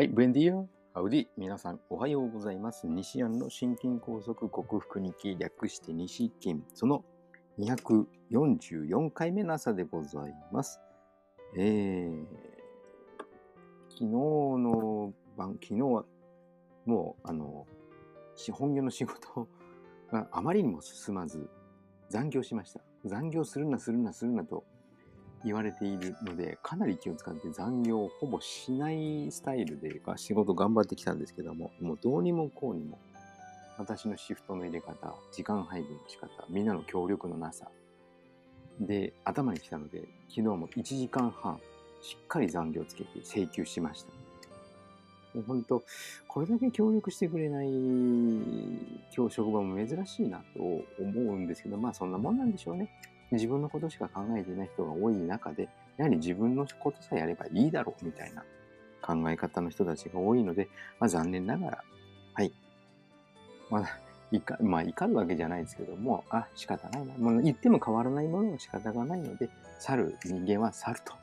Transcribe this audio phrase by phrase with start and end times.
[0.00, 0.64] はい、ブエンディア、
[0.94, 2.86] ハウディ、皆さんおはようございます。
[2.86, 7.04] 西安の心筋梗塞克服日記略して西筋、その
[7.58, 10.80] 244回目の朝でございます。
[11.54, 12.24] えー、
[13.90, 16.06] 昨日の晩、昨日は
[16.86, 17.66] もう、あの、
[18.36, 19.46] し本業の仕事
[20.10, 21.46] があまりにも進まず、
[22.08, 22.80] 残業しました。
[23.04, 24.64] 残業するな、するな、するなと
[25.44, 32.98] 言われているので、かなり気を使って残業をほぼしないスタイルで仕事頑張ってきたんですけども、もうどうにもこうにも、
[33.78, 37.70] 私のシフトの入れ方、時間配分の仕方、みんなの協力のなさ、
[38.78, 41.58] で、頭に来たので、昨日も1時間半、
[42.02, 44.12] しっかり残業つけて請求しました。
[45.34, 45.82] もう本当、
[46.26, 52.90] これだけ協力してくれない今日職場も珍しいなと思うんですけど、まあそんなもんなんでしょうね。
[53.32, 58.44] 自分のことしか考えていない人が多い中で、やはり自分のことさえやればいいだろうみたいな
[59.02, 61.84] 考え方の人たちが多いので、まあ残念ながら、
[62.34, 62.52] はい。
[63.70, 63.98] まあ、
[64.32, 67.14] いか、まあ怒るわけじゃないですけども、あ、仕方ないな。
[67.14, 71.14] もう言っても変わらないものは仕方がないので、去る人間は去ると。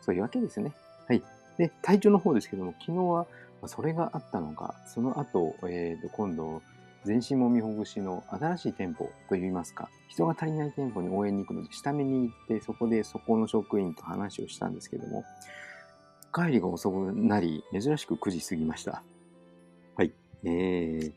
[0.00, 0.72] そういうわけですね。
[1.08, 1.22] はい。
[1.58, 3.26] で、体調の方ですけども、昨日は
[3.66, 6.62] それがあったのか、その後、えっ、と、今度、
[7.04, 15.24] 全身もみほぐしの新しい店舗といいますか、人が足りない店舗に応援に行くので、下見に行って、そこでそこの職員と話をしたんですけども、
[16.34, 19.02] 帰りが遅くなり、珍しく9時過ぎました。
[19.96, 20.12] はい。
[20.44, 21.12] え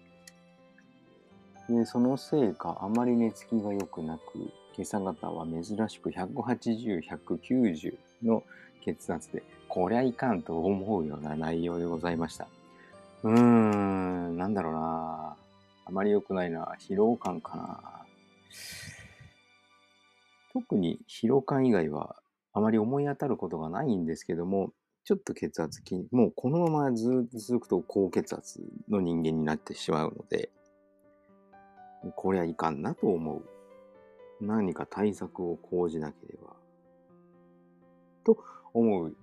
[1.70, 8.44] ー、で、そのせいか、あまり寝つきが良くなく、今朝方は珍しく180、190の
[8.84, 12.48] 血圧で、こりゃいかんと思うような内容でございました。
[13.24, 15.25] うーん、なんだろうな
[15.86, 17.80] あまり良くないな疲労感かな
[20.54, 22.16] 特に疲労感以外は
[22.54, 24.72] あまり思い当たることがないんですけども、
[25.04, 30.50] ちょっと血圧気もうこのままずっと続くと高血圧の人間になってしまうので、
[32.16, 33.44] こりゃいかんなと思う。
[34.42, 36.56] 何か対策を講じなければ。
[38.24, 38.38] と
[38.74, 39.16] 思う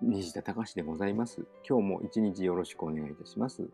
[0.00, 1.46] 西田隆でございます。
[1.68, 3.68] 今日も一日よろしくお願いいたします。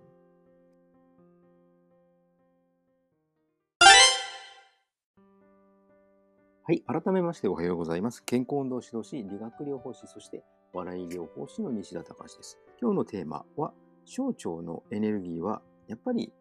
[6.71, 6.83] はい。
[6.87, 8.23] 改めましておはようございます。
[8.25, 12.61] 健康運動指導士、理学療法士、そして笑い療法士の西田隆です。
[12.81, 13.73] 今日のテーマは、
[14.05, 16.33] 小腸のエネルギーはやっぱり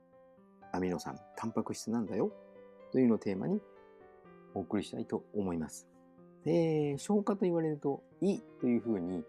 [0.71, 2.31] アミノ酸、タンパク質なんだよ
[2.91, 3.59] というのをテーマに
[4.53, 5.87] お送りしたいと思います。
[6.45, 9.23] で、消化と言われると、胃というふうに、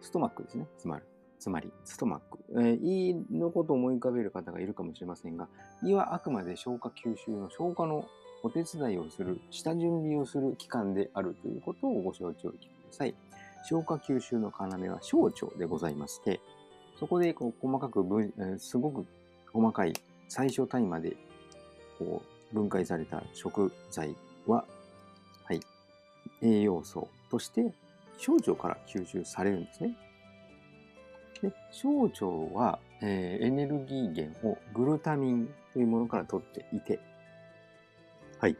[0.00, 0.66] ストマックですね。
[0.76, 1.04] つまり、
[1.38, 2.40] つまり、ストマック。
[2.60, 5.48] えー、胃のことを思い浮かべる方がいるかもしれませんが、
[5.84, 8.08] 胃はあくまで消化吸収の消化の
[8.42, 13.14] お手伝いをする、下準備をする機関であるということをご承知おきください。
[13.68, 16.40] 消化吸収の要は小腸でございまして、
[16.98, 19.06] そこでこう細かく分、え、すごく
[19.52, 19.92] 細かい
[20.28, 21.16] 最小単位まで
[21.98, 22.22] こ
[22.52, 24.14] う分解された食材
[24.46, 24.64] は、
[25.44, 25.60] はい、
[26.42, 27.72] 栄養素として
[28.16, 29.96] 小腸から吸収されるんですね。
[31.42, 32.26] で小腸
[32.58, 36.98] は、えー、エネルギー源をグルタミンというものから取っていて、
[38.40, 38.56] はい。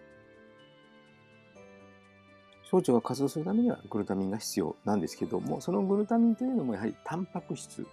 [2.71, 7.87] 小腸が活動するためにはグルタミンが必要なんですけども、そのグルタミンというのもやはりタンパク質、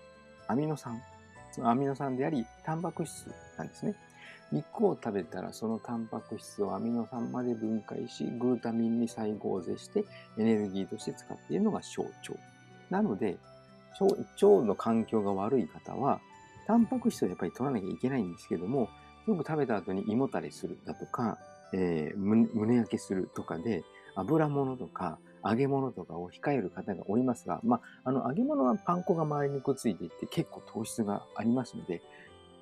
[0.48, 1.02] アミノ酸、
[1.52, 3.96] そのアミノ酸であり、タンパク質なんですね。
[4.52, 10.04] 肉を食べたらそのタンパク質をアミノ酸まで分解し、グルタミンに再合成して
[10.38, 12.14] エネルギーとして使っているのが小腸。
[12.90, 13.38] なので、
[14.00, 16.20] 腸の環境が悪い方は、
[16.68, 18.90] タンパク質をやっぱり取らなきゃいけないんですけども、
[19.28, 21.38] よく食べた後に胃もたれするだとか、
[21.74, 23.84] えー、胸焼けするとかで、
[24.16, 32.02] 油物とか揚げ物とかを控える方がおりますが、まあ、あの揚げ物はパン粉が周りにくっついていて結構糖質がありますので、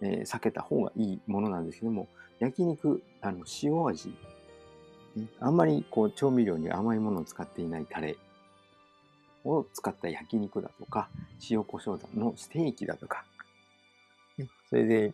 [0.01, 2.07] えー、避けた方がいいものなんですけども、
[2.39, 4.13] 焼肉、あの、塩味、
[5.39, 8.17] あんまりこう調味料に甘いものを使っていないタレ
[9.45, 11.09] を使った焼肉だとか、
[11.49, 13.23] 塩コショウのステーキだとか、
[14.69, 15.13] それで、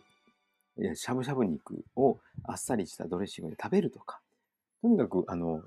[0.94, 4.20] しゃぶしゃぶ肉をあっさりしたドレッシングで食べるとか、
[4.82, 5.62] とにかく、あの、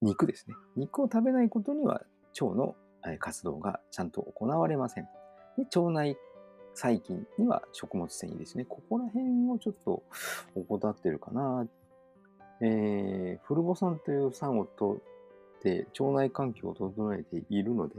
[0.00, 0.54] 肉ですね。
[0.76, 2.02] 肉を食べないことには
[2.40, 2.76] 腸の
[3.18, 5.04] 活動がちゃんと行われません。
[5.56, 6.16] で腸内
[6.74, 8.64] 細菌には食物繊維ですね。
[8.64, 10.02] ここら辺をちょっと
[10.54, 11.66] 怠ってるかな。
[12.60, 15.00] えー、フルボ酸という酸をと
[15.58, 17.94] って腸内環境を整えているので、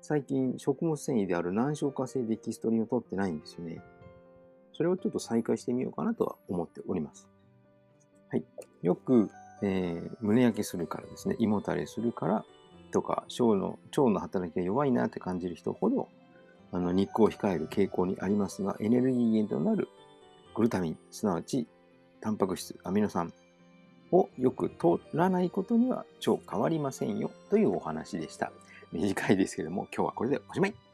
[0.00, 3.82] 最近食物繊維である難消化性デキストリンを取ってないんですよね。
[4.80, 7.28] それをちょっと再開してみようかなとは思っております。
[8.30, 8.44] はい。
[8.80, 9.28] よく、
[9.60, 12.46] えー、胸焼けするからですね、胃もたれするから
[12.90, 16.08] とか、腸の、腸の働きが弱いなって感じる人ほど、
[16.72, 19.86] あの日光を控える傾向にありますが、エネルギー源となる
[20.54, 21.68] グルタミン、すなわち
[22.22, 23.34] タンパク質、アミノ酸
[24.12, 28.50] をよく取らないことには超変わりませんよというお話でした。
[28.92, 30.89] 短いですけども、今日はこれでおしまい。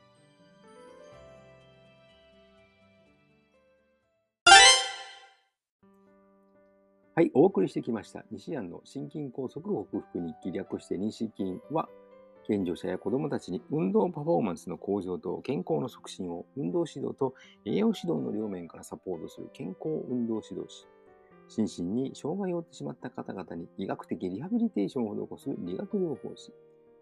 [7.18, 8.26] はい、お送りしてきました。
[8.30, 11.88] 西安の心筋梗塞克服日記略して西筋は、
[12.46, 17.32] 健常者や子どもたちに運動パフォーマンスの向上と健康の促進を運動指導と
[17.64, 20.86] 栄養指導の両面からサポートする健康運動指導士。
[21.48, 26.52] 心身に障害を負ってしまった方々に医学的リハビリテーションを施す理学療法士。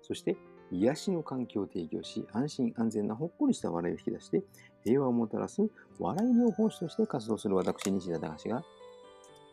[0.00, 0.37] そして
[0.70, 4.44] 癒しの環境を提供し、安心安全なほっこりした笑いを引き出して、
[4.84, 5.69] 平和をもたらす
[5.99, 8.62] 笑い療法士として活動する私、西田隆が、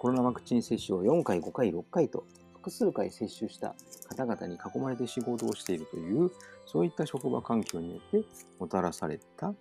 [0.01, 2.25] コロナワクチン接種を4回、5回、6回と
[2.55, 3.75] 複数回接種した
[4.09, 6.31] 方々に囲まれて仕事をしているという、
[6.65, 8.23] そういった職場環境によって
[8.59, 9.53] もたらされた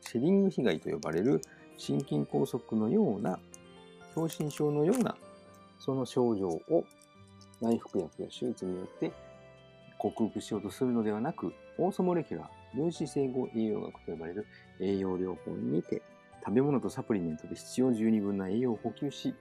[0.00, 1.42] シェディング被害と呼ばれる
[1.76, 3.38] 心筋梗塞のような、
[4.14, 5.14] 狭心症のような、
[5.78, 6.84] その症状を
[7.60, 9.12] 内服薬や手術によって
[9.98, 14.46] 克服しようとするのではなく、オーソモレキュラー、分子整合栄養学と呼ばれる
[14.80, 16.00] 栄養療法にて
[16.44, 19.34] 食べ物とサプリメントで必要十二分な栄養を補給し、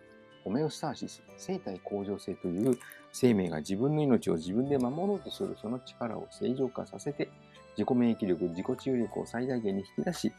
[0.43, 2.77] ホメオスターシス、生体向上性という
[3.11, 7.29] 生命が自分の命を自分で守ろうとするその力を正常化させて、
[7.77, 10.31] 自己免疫力、自己治癒力を最大限に引き出し、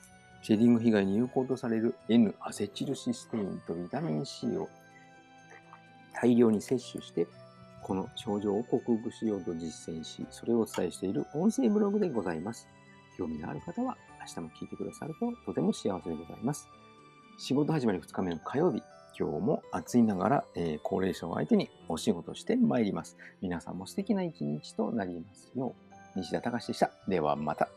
[0.42, 4.68] シェディング被害に有効とされる N アセチルシステインとビタミン C を
[6.14, 7.26] 大量に摂取して、
[7.80, 12.68] この症状を克服しようと実践し、それをお伝えしている音声ブログでございます。
[13.16, 16.68] 興味のある方は明日も聞いてくださるととても幸せでございます。
[17.38, 18.82] 仕事始まり2日目の火曜日、
[19.18, 23.16] 今日も暑いながら、えー、高齢者を相手にお仕事してまいります。
[23.40, 25.74] 皆さんも素敵な一日となりますよ
[26.14, 26.18] う。
[26.18, 26.90] 西田隆でした。
[27.08, 27.68] ではまた。